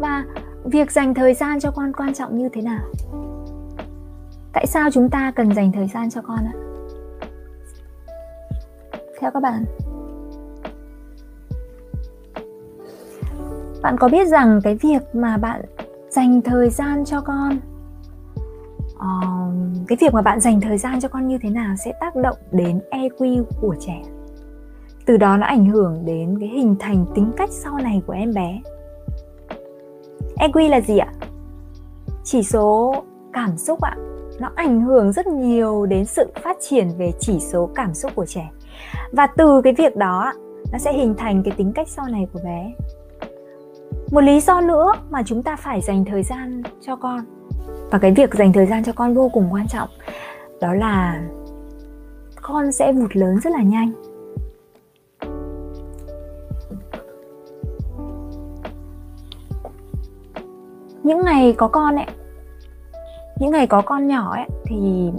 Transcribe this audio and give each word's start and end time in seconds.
và 0.00 0.24
việc 0.64 0.92
dành 0.92 1.14
thời 1.14 1.34
gian 1.34 1.60
cho 1.60 1.70
con 1.70 1.92
quan 1.92 2.14
trọng 2.14 2.38
như 2.38 2.48
thế 2.48 2.62
nào? 2.62 2.80
Tại 4.52 4.66
sao 4.66 4.90
chúng 4.90 5.10
ta 5.10 5.32
cần 5.36 5.54
dành 5.54 5.72
thời 5.72 5.86
gian 5.86 6.10
cho 6.10 6.22
con 6.22 6.38
ạ? 6.38 6.54
Theo 9.20 9.30
các 9.30 9.40
bạn 9.40 9.64
bạn 13.82 13.96
có 13.98 14.08
biết 14.08 14.28
rằng 14.28 14.60
cái 14.64 14.74
việc 14.74 15.14
mà 15.14 15.36
bạn 15.36 15.62
dành 16.08 16.42
thời 16.42 16.70
gian 16.70 17.04
cho 17.04 17.20
con 17.20 17.58
uh, 18.94 19.88
cái 19.88 19.98
việc 20.00 20.14
mà 20.14 20.22
bạn 20.22 20.40
dành 20.40 20.60
thời 20.60 20.78
gian 20.78 21.00
cho 21.00 21.08
con 21.08 21.28
như 21.28 21.38
thế 21.38 21.50
nào 21.50 21.76
sẽ 21.76 21.92
tác 22.00 22.16
động 22.16 22.36
đến 22.52 22.80
EQ 22.90 23.44
của 23.60 23.76
trẻ? 23.80 24.02
Từ 25.06 25.16
đó 25.16 25.36
nó 25.36 25.46
ảnh 25.46 25.66
hưởng 25.66 26.04
đến 26.04 26.38
cái 26.40 26.48
hình 26.48 26.76
thành 26.78 27.06
tính 27.14 27.32
cách 27.36 27.50
sau 27.52 27.78
này 27.78 28.02
của 28.06 28.12
em 28.12 28.34
bé. 28.34 28.60
EQ 30.40 30.68
là 30.68 30.80
gì 30.80 30.98
ạ? 30.98 31.12
Chỉ 32.24 32.42
số 32.42 32.94
cảm 33.32 33.56
xúc 33.56 33.80
ạ. 33.80 33.96
Nó 34.40 34.50
ảnh 34.54 34.80
hưởng 34.80 35.12
rất 35.12 35.26
nhiều 35.26 35.86
đến 35.86 36.04
sự 36.04 36.32
phát 36.42 36.56
triển 36.68 36.88
về 36.98 37.12
chỉ 37.20 37.40
số 37.40 37.70
cảm 37.74 37.94
xúc 37.94 38.12
của 38.14 38.26
trẻ. 38.26 38.50
Và 39.12 39.26
từ 39.26 39.60
cái 39.64 39.72
việc 39.72 39.96
đó 39.96 40.32
nó 40.72 40.78
sẽ 40.78 40.92
hình 40.92 41.14
thành 41.18 41.42
cái 41.42 41.54
tính 41.56 41.72
cách 41.72 41.88
sau 41.88 42.06
này 42.08 42.26
của 42.32 42.40
bé. 42.44 42.72
Một 44.10 44.20
lý 44.20 44.40
do 44.40 44.60
nữa 44.60 44.92
mà 45.10 45.22
chúng 45.26 45.42
ta 45.42 45.56
phải 45.56 45.80
dành 45.80 46.04
thời 46.04 46.22
gian 46.22 46.62
cho 46.80 46.96
con, 46.96 47.20
và 47.90 47.98
cái 47.98 48.10
việc 48.10 48.34
dành 48.34 48.52
thời 48.52 48.66
gian 48.66 48.84
cho 48.84 48.92
con 48.92 49.14
vô 49.14 49.28
cùng 49.32 49.48
quan 49.50 49.68
trọng, 49.68 49.88
đó 50.60 50.74
là 50.74 51.22
con 52.42 52.72
sẽ 52.72 52.92
vụt 52.92 53.16
lớn 53.16 53.40
rất 53.42 53.52
là 53.52 53.62
nhanh. 53.62 53.92
Những 61.02 61.24
ngày 61.24 61.54
có 61.56 61.68
con 61.68 61.96
ấy 61.96 62.06
những 63.40 63.50
ngày 63.50 63.66
có 63.66 63.80
con 63.80 64.06
nhỏ 64.06 64.32
ấy 64.32 64.46
thì 64.64 65.10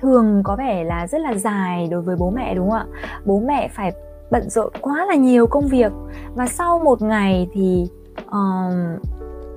thường 0.00 0.42
có 0.44 0.56
vẻ 0.56 0.84
là 0.84 1.06
rất 1.06 1.20
là 1.20 1.34
dài 1.34 1.88
đối 1.90 2.02
với 2.02 2.16
bố 2.16 2.30
mẹ 2.30 2.54
đúng 2.54 2.70
không 2.70 2.78
ạ? 2.78 2.86
Bố 3.24 3.40
mẹ 3.40 3.68
phải 3.68 3.92
bận 4.30 4.50
rộn 4.50 4.72
quá 4.80 5.04
là 5.04 5.14
nhiều 5.14 5.46
công 5.46 5.68
việc. 5.68 5.92
Và 6.34 6.46
sau 6.46 6.78
một 6.78 7.02
ngày 7.02 7.48
thì 7.52 7.86
uh, 8.26 9.00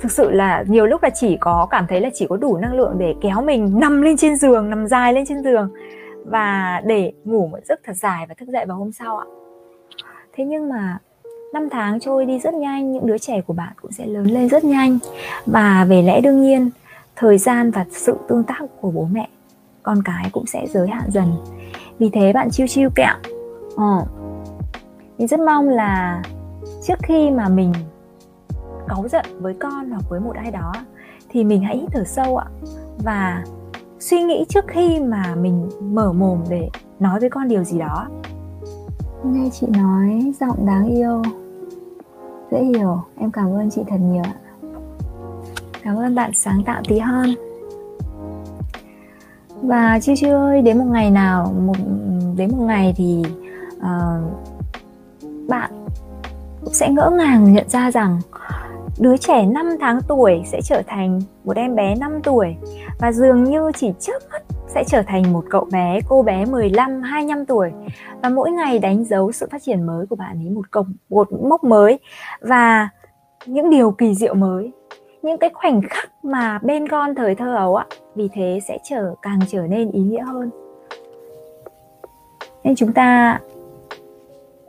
thực 0.00 0.12
sự 0.12 0.30
là 0.30 0.64
nhiều 0.66 0.86
lúc 0.86 1.02
là 1.02 1.10
chỉ 1.10 1.36
có 1.40 1.66
cảm 1.70 1.86
thấy 1.88 2.00
là 2.00 2.10
chỉ 2.14 2.26
có 2.26 2.36
đủ 2.36 2.56
năng 2.56 2.74
lượng 2.74 2.94
để 2.98 3.14
kéo 3.20 3.42
mình 3.42 3.80
nằm 3.80 4.02
lên 4.02 4.16
trên 4.16 4.36
giường 4.36 4.70
nằm 4.70 4.86
dài 4.86 5.12
lên 5.12 5.24
trên 5.26 5.42
giường 5.42 5.70
và 6.24 6.80
để 6.84 7.12
ngủ 7.24 7.46
một 7.46 7.58
giấc 7.64 7.80
thật 7.84 7.96
dài 7.96 8.26
và 8.28 8.34
thức 8.34 8.48
dậy 8.48 8.66
vào 8.66 8.76
hôm 8.76 8.92
sau 8.92 9.18
ạ. 9.18 9.26
Thế 10.32 10.44
nhưng 10.44 10.68
mà 10.68 10.98
năm 11.54 11.68
tháng 11.70 12.00
trôi 12.00 12.26
đi 12.26 12.38
rất 12.38 12.54
nhanh, 12.54 12.92
những 12.92 13.06
đứa 13.06 13.18
trẻ 13.18 13.40
của 13.40 13.52
bạn 13.52 13.72
cũng 13.82 13.92
sẽ 13.92 14.06
lớn 14.06 14.26
lên 14.26 14.48
rất 14.48 14.64
nhanh. 14.64 14.98
Và 15.46 15.86
về 15.88 16.02
lẽ 16.02 16.20
đương 16.20 16.42
nhiên, 16.42 16.70
thời 17.16 17.38
gian 17.38 17.70
và 17.70 17.84
sự 17.90 18.16
tương 18.28 18.44
tác 18.44 18.62
của 18.80 18.90
bố 18.90 19.08
mẹ, 19.12 19.28
con 19.82 20.02
cái 20.04 20.30
cũng 20.32 20.46
sẽ 20.46 20.66
giới 20.68 20.88
hạn 20.88 21.10
dần. 21.10 21.32
Vì 21.98 22.10
thế 22.10 22.32
bạn 22.32 22.50
chiêu 22.50 22.66
chiêu 22.66 22.90
kẹo. 22.94 23.14
Ờ. 23.76 24.04
mình 25.18 25.28
rất 25.28 25.40
mong 25.40 25.68
là 25.68 26.22
trước 26.82 26.98
khi 27.02 27.30
mà 27.30 27.48
mình 27.48 27.72
cáu 28.88 29.08
giận 29.08 29.24
với 29.40 29.54
con 29.54 29.90
hoặc 29.90 30.02
với 30.08 30.20
một 30.20 30.36
ai 30.36 30.50
đó, 30.50 30.72
thì 31.28 31.44
mình 31.44 31.62
hãy 31.62 31.76
hít 31.76 31.90
thở 31.92 32.04
sâu 32.04 32.36
ạ. 32.36 32.46
Và 32.98 33.44
suy 34.00 34.22
nghĩ 34.22 34.44
trước 34.48 34.64
khi 34.68 35.00
mà 35.00 35.34
mình 35.34 35.68
mở 35.80 36.12
mồm 36.12 36.44
để 36.48 36.70
nói 37.00 37.20
với 37.20 37.30
con 37.30 37.48
điều 37.48 37.64
gì 37.64 37.78
đó. 37.78 38.08
Nghe 39.24 39.50
chị 39.52 39.66
nói, 39.66 40.32
giọng 40.40 40.66
đáng 40.66 40.88
yêu 40.88 41.22
dễ 42.54 42.64
hiểu. 42.64 43.02
Em 43.18 43.30
cảm 43.30 43.52
ơn 43.52 43.70
chị 43.70 43.82
thật 43.88 43.96
nhiều 44.00 44.22
ạ. 44.24 44.34
Cảm 45.82 45.96
ơn 45.96 46.14
bạn 46.14 46.30
sáng 46.34 46.62
tạo 46.66 46.82
tí 46.88 46.98
Hon 46.98 47.26
và 49.62 49.98
chiêu 50.00 50.16
chiêu 50.16 50.36
ơi 50.36 50.62
đến 50.62 50.78
một 50.78 50.84
ngày 50.84 51.10
nào 51.10 51.54
một 51.66 51.76
đến 52.36 52.50
một 52.50 52.64
ngày 52.64 52.94
thì 52.96 53.22
uh, 53.76 53.84
bạn 55.48 55.70
sẽ 56.72 56.90
ngỡ 56.90 57.10
ngàng 57.10 57.52
nhận 57.52 57.68
ra 57.68 57.90
rằng 57.90 58.20
đứa 58.98 59.16
trẻ 59.16 59.46
5 59.46 59.66
tháng 59.80 60.00
tuổi 60.08 60.42
sẽ 60.46 60.60
trở 60.64 60.82
thành 60.86 61.20
một 61.44 61.56
em 61.56 61.74
bé 61.74 61.94
5 61.94 62.22
tuổi. 62.22 62.56
Và 62.98 63.12
dường 63.12 63.44
như 63.44 63.72
chỉ 63.76 63.92
trước 64.00 64.22
mắt 64.32 64.42
sẽ 64.74 64.84
trở 64.84 65.02
thành 65.02 65.32
một 65.32 65.44
cậu 65.50 65.68
bé, 65.72 66.00
cô 66.08 66.22
bé 66.22 66.44
15, 66.44 67.02
25 67.02 67.46
tuổi. 67.46 67.72
Và 68.22 68.28
mỗi 68.28 68.50
ngày 68.50 68.78
đánh 68.78 69.04
dấu 69.04 69.32
sự 69.32 69.46
phát 69.50 69.62
triển 69.62 69.86
mới 69.86 70.06
của 70.06 70.16
bạn 70.16 70.38
ấy 70.46 70.50
một 70.50 70.70
cổng 70.70 70.94
một 71.10 71.28
mốc 71.32 71.64
mới 71.64 71.98
và 72.40 72.88
những 73.46 73.70
điều 73.70 73.90
kỳ 73.90 74.14
diệu 74.14 74.34
mới 74.34 74.72
những 75.22 75.38
cái 75.38 75.50
khoảnh 75.54 75.80
khắc 75.90 76.10
mà 76.24 76.58
bên 76.62 76.88
con 76.88 77.14
thời 77.14 77.34
thơ 77.34 77.54
ấu 77.56 77.76
ạ. 77.76 77.86
Vì 78.14 78.28
thế 78.32 78.60
sẽ 78.68 78.78
trở 78.84 79.14
càng 79.22 79.38
trở 79.48 79.62
nên 79.62 79.90
ý 79.90 80.00
nghĩa 80.00 80.24
hơn. 80.24 80.50
Nên 82.64 82.74
chúng 82.74 82.92
ta 82.92 83.40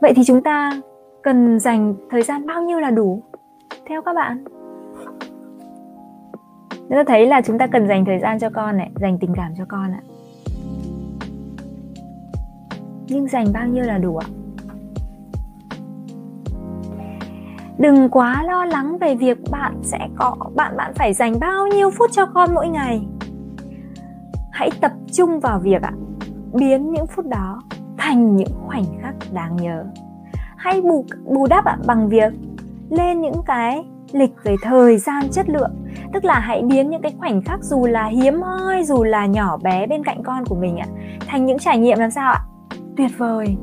vậy 0.00 0.12
thì 0.16 0.22
chúng 0.24 0.42
ta 0.42 0.70
cần 1.22 1.60
dành 1.60 1.94
thời 2.10 2.22
gian 2.22 2.46
bao 2.46 2.62
nhiêu 2.62 2.80
là 2.80 2.90
đủ? 2.90 3.22
Theo 3.86 4.02
các 4.02 4.12
bạn 4.12 4.44
nên 6.88 6.98
ta 6.98 7.04
thấy 7.06 7.26
là 7.26 7.42
chúng 7.42 7.58
ta 7.58 7.66
cần 7.66 7.88
dành 7.88 8.04
thời 8.04 8.18
gian 8.18 8.38
cho 8.38 8.50
con 8.50 8.76
này, 8.76 8.90
dành 9.00 9.18
tình 9.18 9.34
cảm 9.36 9.52
cho 9.58 9.64
con 9.68 9.92
ạ. 9.92 10.00
Nhưng 13.08 13.28
dành 13.28 13.46
bao 13.52 13.66
nhiêu 13.68 13.84
là 13.84 13.98
đủ 13.98 14.16
ạ? 14.16 14.26
Đừng 17.78 18.08
quá 18.08 18.42
lo 18.46 18.64
lắng 18.64 18.98
về 19.00 19.14
việc 19.14 19.38
bạn 19.50 19.74
sẽ 19.82 20.08
có, 20.16 20.36
bạn 20.56 20.76
bạn 20.76 20.92
phải 20.94 21.14
dành 21.14 21.40
bao 21.40 21.66
nhiêu 21.66 21.90
phút 21.90 22.10
cho 22.12 22.26
con 22.26 22.54
mỗi 22.54 22.68
ngày. 22.68 23.06
Hãy 24.52 24.70
tập 24.80 24.92
trung 25.12 25.40
vào 25.40 25.58
việc 25.60 25.82
ạ, 25.82 25.92
biến 26.52 26.92
những 26.92 27.06
phút 27.06 27.26
đó 27.26 27.62
thành 27.98 28.36
những 28.36 28.52
khoảnh 28.66 28.84
khắc 29.02 29.14
đáng 29.32 29.56
nhớ. 29.56 29.84
Hãy 30.56 30.80
bù 30.80 31.04
bù 31.24 31.46
đắp 31.46 31.64
ạ 31.64 31.78
bằng 31.86 32.08
việc 32.08 32.32
lên 32.90 33.20
những 33.20 33.42
cái 33.46 33.84
lịch 34.14 34.32
về 34.44 34.56
thời 34.62 34.98
gian 34.98 35.28
chất 35.30 35.48
lượng. 35.48 35.70
Tức 36.12 36.24
là 36.24 36.38
hãy 36.38 36.62
biến 36.62 36.90
những 36.90 37.02
cái 37.02 37.14
khoảnh 37.18 37.42
khắc 37.42 37.64
dù 37.64 37.86
là 37.86 38.06
hiếm 38.06 38.42
hoi, 38.42 38.84
dù 38.84 39.04
là 39.04 39.26
nhỏ 39.26 39.56
bé 39.56 39.86
bên 39.86 40.04
cạnh 40.04 40.22
con 40.22 40.44
của 40.44 40.56
mình 40.56 40.76
ạ, 40.76 40.86
thành 41.26 41.46
những 41.46 41.58
trải 41.58 41.78
nghiệm 41.78 41.98
làm 41.98 42.10
sao 42.10 42.32
ạ? 42.32 42.40
Tuyệt 42.96 43.10
vời! 43.18 43.56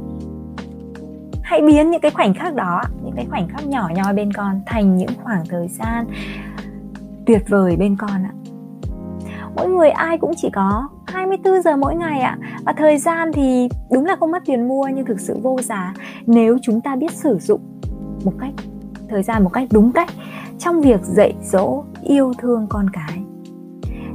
Hãy 1.44 1.62
biến 1.62 1.92
những 1.92 2.02
cái 2.02 2.12
khoảnh 2.12 2.34
khắc 2.34 2.54
đó, 2.54 2.82
những 3.04 3.16
cái 3.16 3.26
khoảnh 3.30 3.48
khắc 3.48 3.68
nhỏ 3.68 3.90
nhoi 3.96 4.14
bên 4.14 4.34
con 4.34 4.62
thành 4.66 4.98
những 4.98 5.10
khoảng 5.24 5.44
thời 5.50 5.68
gian 5.68 6.06
tuyệt 7.26 7.42
vời 7.50 7.76
bên 7.78 7.96
con 7.96 8.24
ạ. 8.24 8.34
Mỗi 9.56 9.70
người 9.70 9.90
ai 9.90 10.18
cũng 10.18 10.32
chỉ 10.38 10.50
có 10.50 10.90
24 11.08 11.62
giờ 11.62 11.78
mỗi 11.78 11.96
ngày 11.96 12.20
ạ. 12.20 12.38
Và 12.66 12.74
thời 12.74 12.98
gian 12.98 13.32
thì 13.34 13.70
đúng 13.92 14.06
là 14.06 14.16
không 14.20 14.32
mất 14.32 14.44
tiền 14.46 14.68
mua, 14.68 14.88
nhưng 14.96 15.06
thực 15.06 15.20
sự 15.20 15.40
vô 15.42 15.62
giá. 15.62 15.94
Nếu 16.26 16.58
chúng 16.62 16.82
ta 16.82 16.96
biết 16.96 17.12
sử 17.12 17.38
dụng 17.40 17.62
một 18.24 18.34
cách, 18.40 18.54
thời 19.10 19.24
gian 19.24 19.44
một 19.44 19.50
cách 19.54 19.68
đúng 19.72 19.92
cách 19.92 20.10
trong 20.62 20.82
việc 20.82 21.00
dạy 21.04 21.36
dỗ 21.42 21.84
yêu 22.04 22.34
thương 22.38 22.68
con 22.70 22.90
cái. 22.94 23.24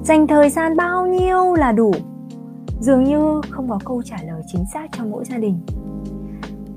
Dành 0.03 0.27
thời 0.27 0.51
gian 0.51 0.77
bao 0.77 1.07
nhiêu 1.07 1.55
là 1.55 1.73
đủ. 1.73 1.93
Dường 2.81 3.05
như 3.05 3.41
không 3.51 3.69
có 3.69 3.79
câu 3.85 4.03
trả 4.03 4.17
lời 4.27 4.43
chính 4.47 4.65
xác 4.73 4.87
cho 4.93 5.05
mỗi 5.05 5.25
gia 5.25 5.39
đình. 5.39 5.61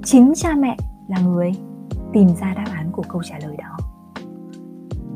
Chính 0.04 0.34
cha 0.36 0.56
mẹ 0.56 0.78
là 1.10 1.20
người 1.20 1.52
tìm 2.14 2.28
ra 2.42 2.54
đáp 2.54 2.66
án 2.74 2.92
của 2.92 3.04
câu 3.08 3.22
trả 3.24 3.36
lời 3.44 3.58
đó. 3.58 3.78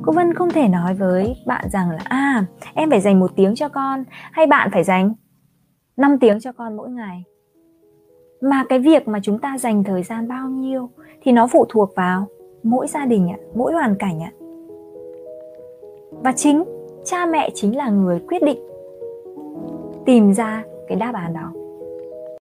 Cô 0.02 0.14
vân 0.14 0.34
không 0.34 0.50
thể 0.50 0.68
nói 0.68 0.94
với 0.94 1.36
bạn 1.48 1.70
rằng 1.70 1.90
là 1.90 2.02
à 2.04 2.46
em 2.74 2.90
phải 2.90 3.02
dành 3.02 3.20
một 3.20 3.32
tiếng 3.36 3.56
cho 3.56 3.70
con, 3.70 4.04
hay 4.32 4.48
bạn 4.48 4.70
phải 4.72 4.84
dành 4.84 5.14
5 5.98 6.20
tiếng 6.20 6.40
cho 6.40 6.52
con 6.52 6.78
mỗi 6.78 6.90
ngày? 6.90 7.24
Mà 8.42 8.66
cái 8.70 8.80
việc 8.80 9.08
mà 9.08 9.20
chúng 9.24 9.40
ta 9.40 9.58
dành 9.58 9.84
thời 9.84 10.04
gian 10.04 10.28
bao 10.28 10.50
nhiêu 10.50 10.90
thì 11.22 11.32
nó 11.32 11.48
phụ 11.48 11.66
thuộc 11.70 11.90
vào 11.96 12.26
mỗi 12.64 12.88
gia 12.88 13.06
đình 13.06 13.30
ạ, 13.30 13.38
mỗi 13.56 13.74
hoàn 13.74 13.96
cảnh 14.00 14.20
ạ 14.20 14.32
và 16.22 16.32
chính 16.32 16.64
cha 17.06 17.26
mẹ 17.26 17.50
chính 17.54 17.78
là 17.78 17.90
người 17.90 18.20
quyết 18.20 18.44
định 18.44 18.60
tìm 20.06 20.34
ra 20.34 20.64
cái 20.88 20.96
đáp 20.96 21.14
án 21.16 21.34
đó. 21.34 21.63